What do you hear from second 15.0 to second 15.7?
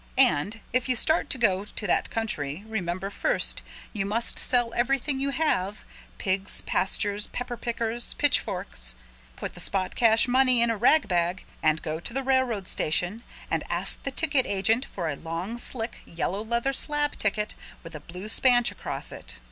a long